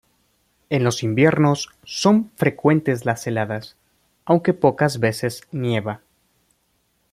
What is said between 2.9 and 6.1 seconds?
las heladas, aunque pocas veces nieva.